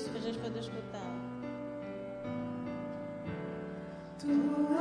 [0.00, 1.12] isso para a gente poder escutar.
[4.18, 4.79] Tua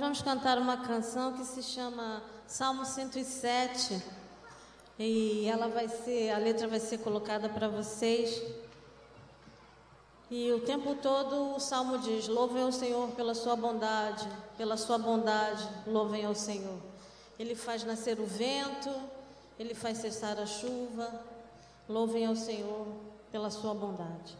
[0.00, 4.02] Vamos cantar uma canção que se chama Salmo 107
[4.98, 8.42] e ela vai ser, a letra vai ser colocada para vocês.
[10.30, 14.26] E o tempo todo o salmo diz: Louvem ao Senhor pela sua bondade,
[14.56, 16.80] pela sua bondade, louvem ao Senhor.
[17.38, 18.90] Ele faz nascer o vento,
[19.58, 21.12] ele faz cessar a chuva.
[21.86, 22.86] Louvem ao Senhor
[23.30, 24.34] pela sua bondade.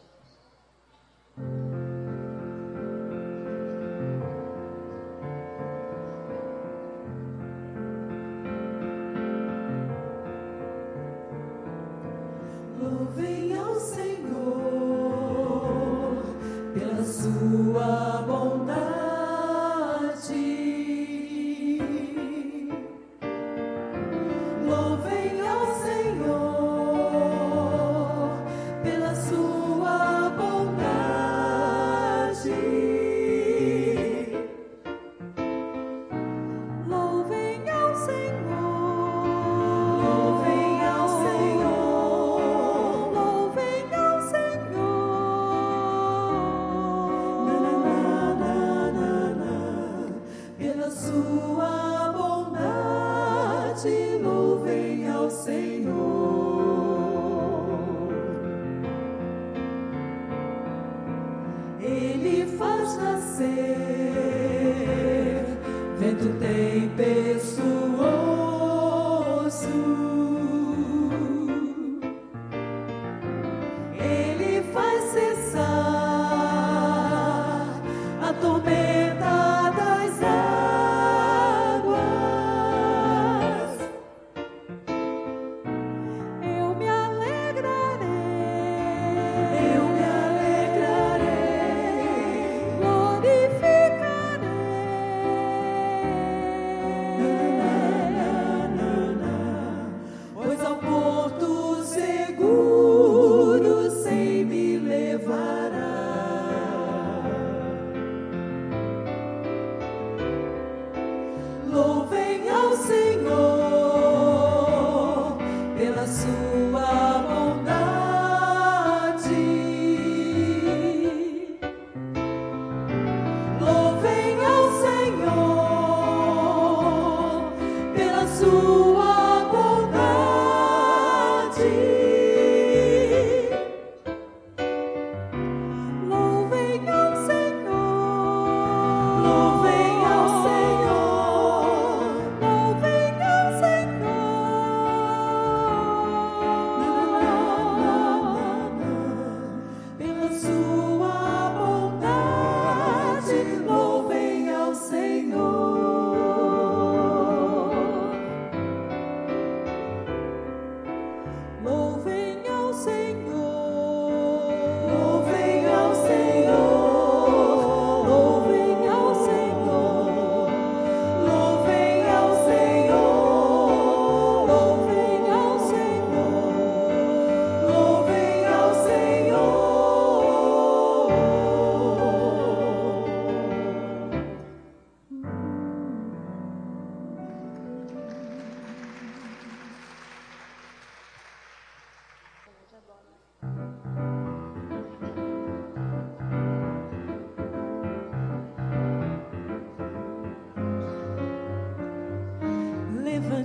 [53.83, 54.20] to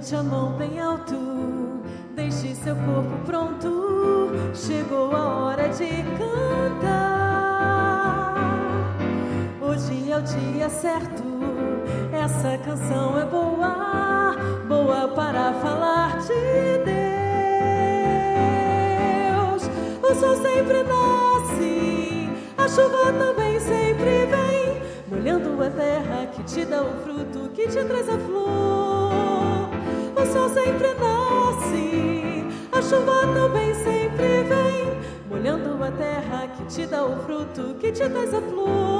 [0.05, 1.15] Levante a mão bem alto,
[2.15, 4.29] deixe seu corpo pronto.
[4.53, 7.55] Chegou a hora de cantar.
[9.59, 11.23] Hoje é o dia certo,
[12.13, 14.35] essa canção é boa,
[14.67, 16.77] boa para falar de
[19.33, 19.63] Deus.
[20.03, 22.29] O sol sempre nasce,
[22.59, 27.83] a chuva também sempre vem, molhando a terra que te dá o fruto, que te
[27.83, 29.64] traz a flor
[30.55, 34.97] sempre nasce, a chuva também sempre vem,
[35.29, 38.94] molhando a terra que te dá o fruto, que te traz a flor.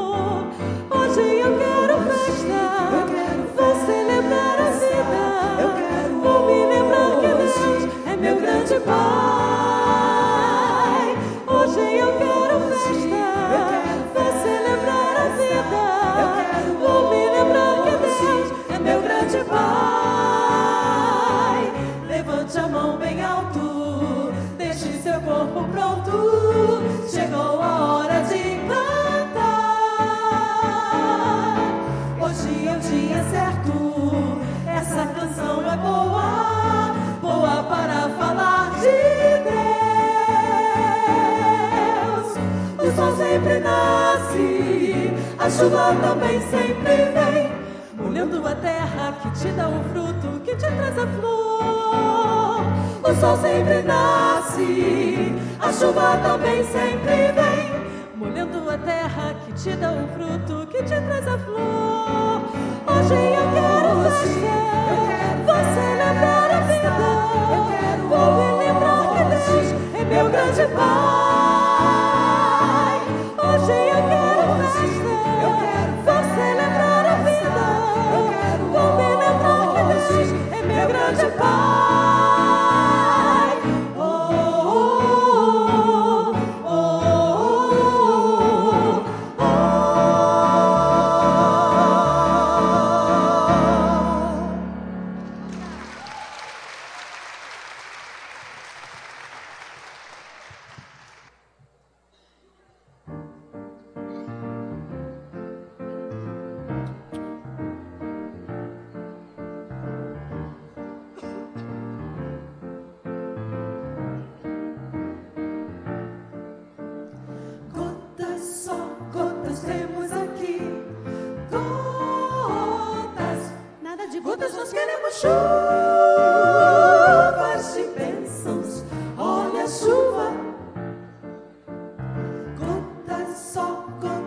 [50.66, 52.64] Te traz a flor.
[53.04, 59.92] O sol sempre nasce, a chuva também sempre vem, molhando a terra que te dá
[59.92, 61.85] o fruto, que te traz a flor.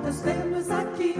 [0.08, 1.14] Gotas temos aqui.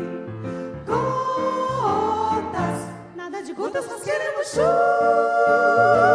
[0.87, 6.08] Gotas, nada de gotas, nós queremos chuvas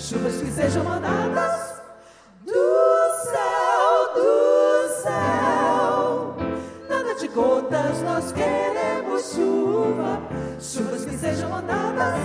[0.00, 1.82] Chuvas que sejam mandadas
[2.40, 2.52] do
[3.22, 6.34] céu, do céu.
[6.88, 10.18] Nada de gotas, nós queremos chuva.
[10.58, 12.18] Chuvas que sejam mandadas,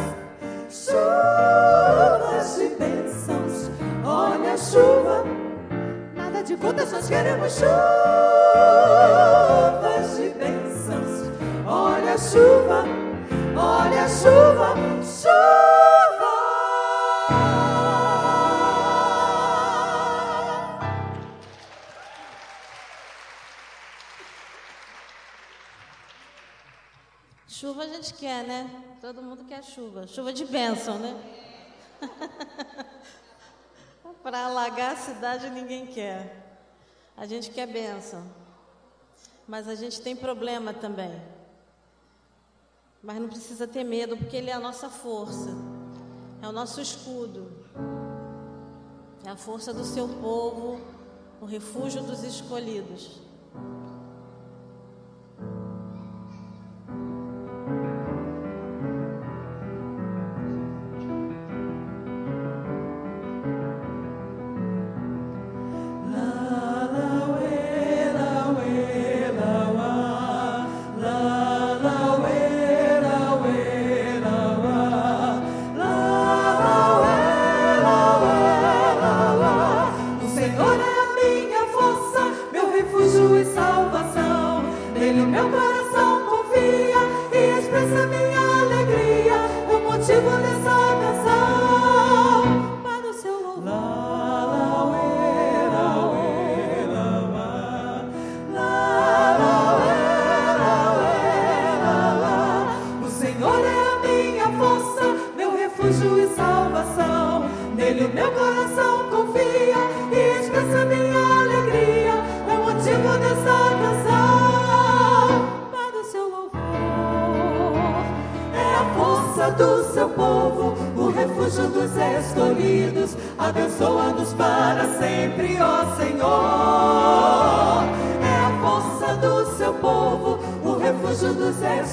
[0.70, 3.70] chuvas de bênçãos.
[4.06, 5.26] Olha chuva,
[6.16, 7.68] nada de gotas, nós queremos chuvas
[10.16, 11.30] de bênçãos.
[11.68, 12.86] Olha chuva,
[13.54, 15.55] olha chuva, chuva.
[28.20, 28.98] Quer, né?
[29.02, 30.08] Todo mundo quer chuva.
[30.08, 31.16] Chuva de bênção, né?
[34.24, 36.44] Para alagar a cidade ninguém quer.
[37.16, 38.24] A gente quer bênção.
[39.48, 41.22] Mas a gente tem problema também.
[43.04, 45.52] Mas não precisa ter medo, porque Ele é a nossa força.
[46.42, 47.52] É o nosso escudo.
[49.24, 50.82] É a força do seu povo,
[51.40, 53.25] o refúgio dos escolhidos.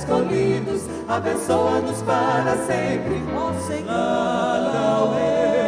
[0.02, 0.82] Escolhidos.
[1.09, 5.18] Abençoa-nos para sempre, ó Senhor.
[5.18, 5.62] É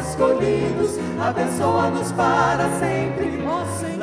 [0.00, 0.98] escolhidos.
[1.20, 3.94] Abençoa-nos para sempre, ó Senhor.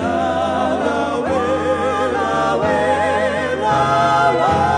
[4.34, 4.71] Vamos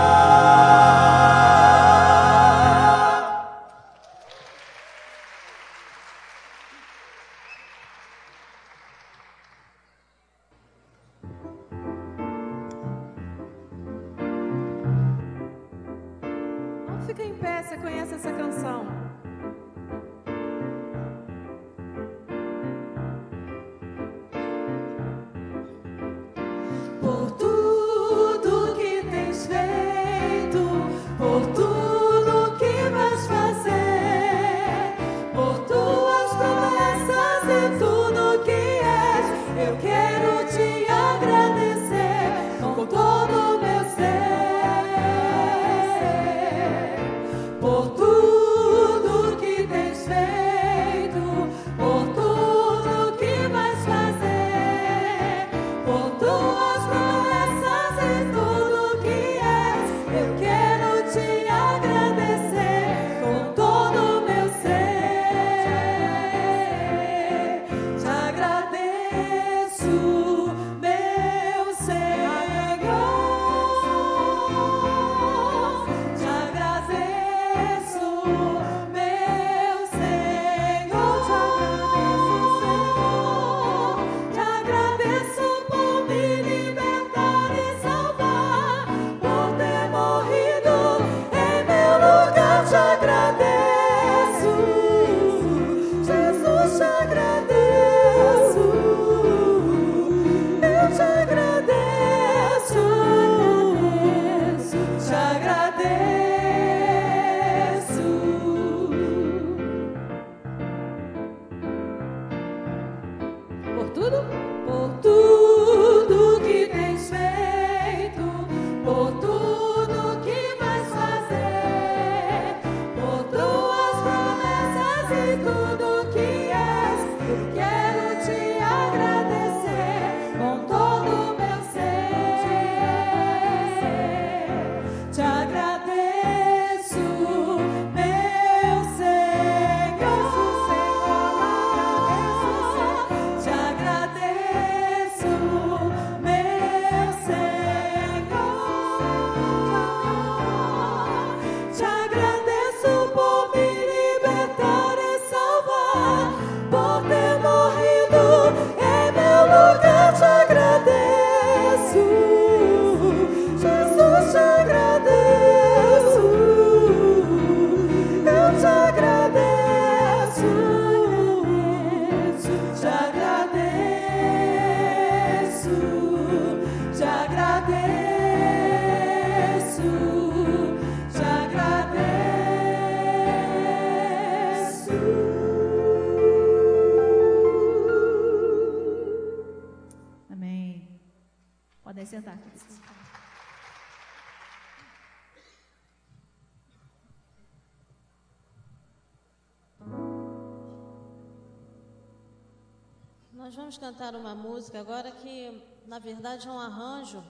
[203.52, 207.22] vamos cantar uma música agora que, na verdade, é um arranjo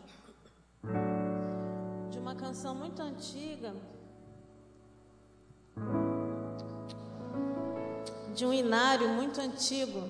[2.08, 3.74] de uma canção muito antiga,
[8.32, 10.08] de um inário muito antigo,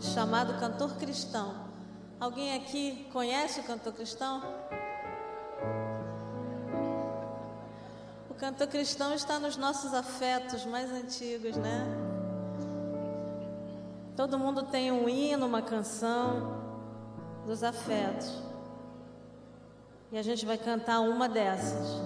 [0.00, 1.54] chamado Cantor Cristão.
[2.18, 4.42] Alguém aqui conhece o cantor cristão?
[8.28, 12.05] O cantor cristão está nos nossos afetos mais antigos, né?
[14.16, 16.56] Todo mundo tem um hino, uma canção
[17.44, 18.32] dos afetos.
[20.10, 22.00] E a gente vai cantar uma dessas.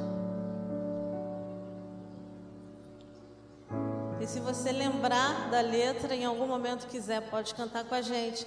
[4.20, 8.44] E se você lembrar da letra, em algum momento quiser, pode cantar com a gente.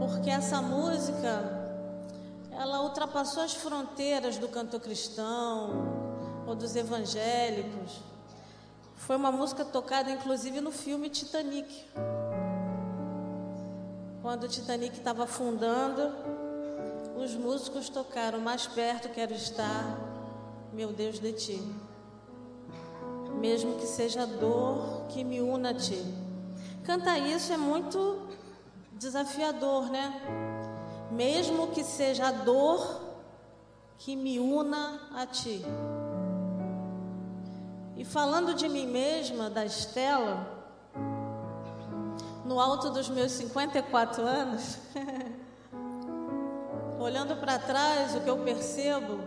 [0.00, 1.70] Porque essa música,
[2.50, 8.02] ela ultrapassou as fronteiras do canto cristão ou dos evangélicos.
[8.96, 11.86] Foi uma música tocada, inclusive, no filme Titanic.
[14.28, 16.12] Quando o Titanic estava afundando,
[17.16, 19.98] os músicos tocaram mais perto quero estar,
[20.70, 21.62] meu Deus de ti.
[23.40, 26.04] Mesmo que seja dor que me una a ti.
[26.84, 28.28] Cantar isso é muito
[28.92, 30.20] desafiador, né?
[31.10, 33.00] Mesmo que seja a dor
[33.96, 35.64] que me una a ti.
[37.96, 40.57] E falando de mim mesma, da Estela,
[42.48, 44.78] no alto dos meus 54 anos,
[46.98, 49.20] olhando para trás, o que eu percebo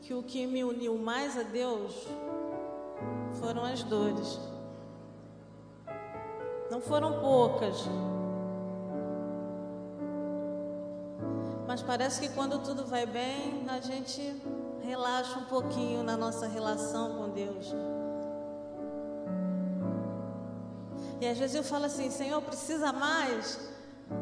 [0.00, 2.06] que o que me uniu mais a Deus
[3.40, 4.38] foram as dores.
[6.70, 7.84] Não foram poucas.
[11.66, 14.40] Mas parece que quando tudo vai bem, a gente
[14.82, 17.74] relaxa um pouquinho na nossa relação com Deus.
[21.20, 23.58] E às vezes eu falo assim: Senhor, precisa mais?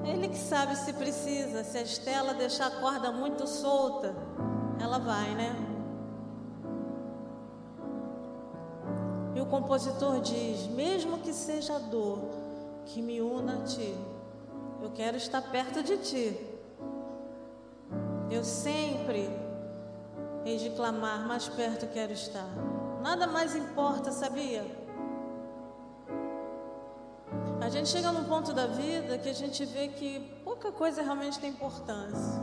[0.04, 1.64] Ele que sabe se precisa.
[1.64, 4.14] Se a Estela deixar a corda muito solta,
[4.80, 5.54] ela vai, né?
[9.34, 12.18] E o compositor diz: Mesmo que seja a dor
[12.86, 13.94] que me una a ti,
[14.80, 16.50] eu quero estar perto de ti.
[18.30, 19.28] Eu sempre
[20.44, 22.48] hei de clamar, mais perto quero estar.
[23.02, 24.83] Nada mais importa, sabia?
[27.74, 31.50] Gente chega num ponto da vida que a gente vê que pouca coisa realmente tem
[31.50, 32.40] importância.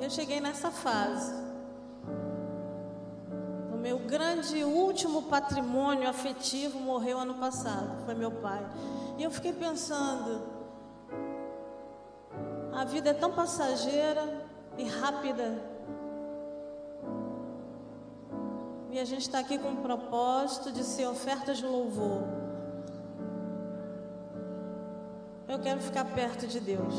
[0.00, 1.34] Eu cheguei nessa fase.
[3.70, 8.66] O meu grande último patrimônio afetivo morreu ano passado, foi meu pai.
[9.18, 10.40] E eu fiquei pensando,
[12.72, 15.62] a vida é tão passageira e rápida.
[18.90, 22.45] E a gente está aqui com o propósito de ser ofertas de louvor.
[25.56, 26.94] Eu quero ficar perto de Deus.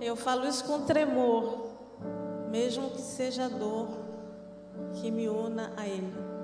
[0.00, 1.70] Eu falo isso com tremor,
[2.52, 3.88] mesmo que seja dor
[4.94, 6.37] que me una a Ele.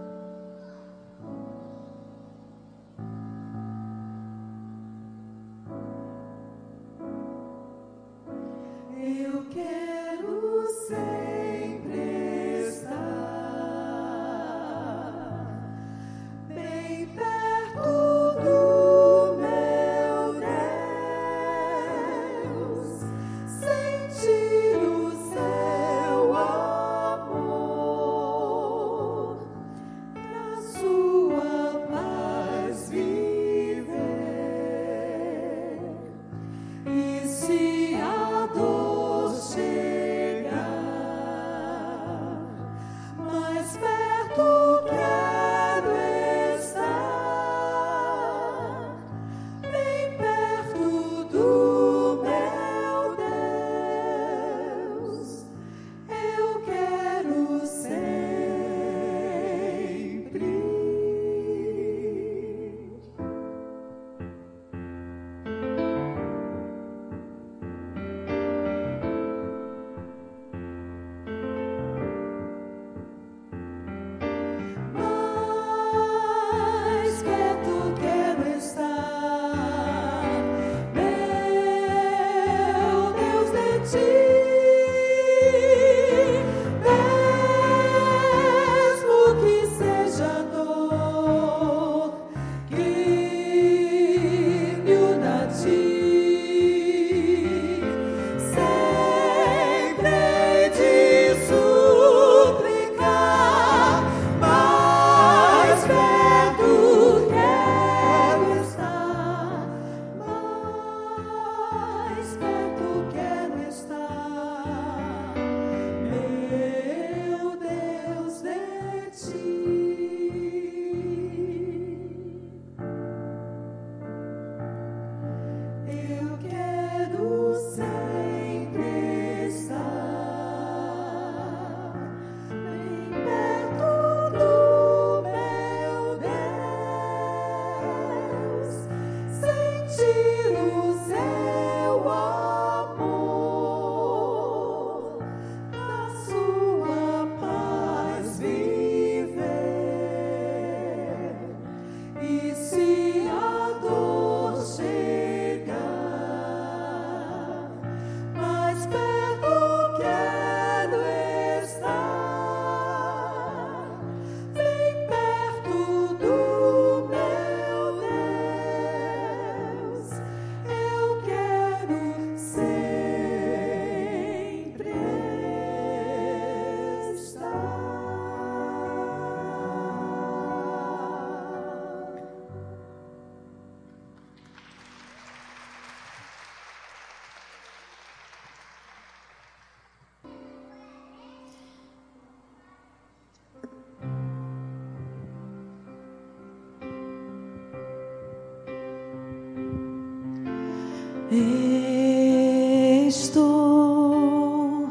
[203.09, 204.89] Estou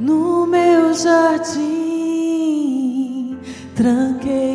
[0.00, 1.56] no meu jardim,
[3.74, 4.45] tranquei.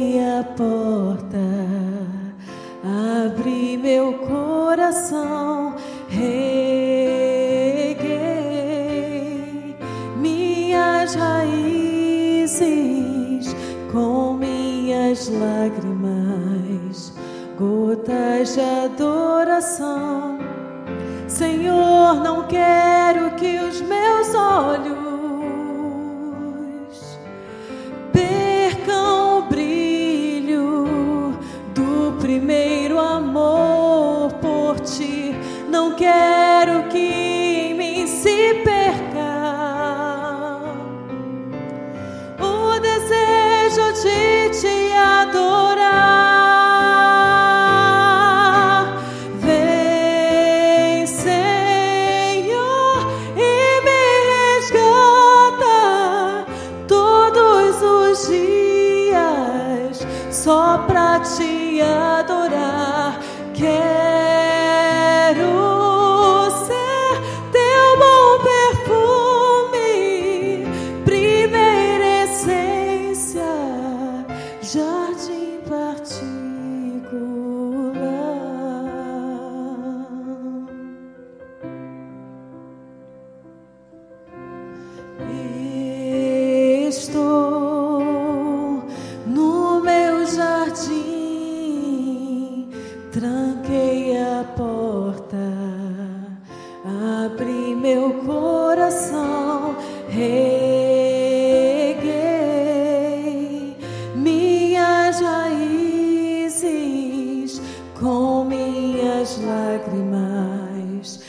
[109.91, 111.19] lágrimas,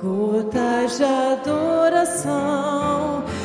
[0.00, 2.32] gotas de adoração.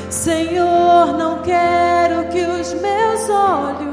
[0.10, 3.87] Senhor, não quero que os meus olhos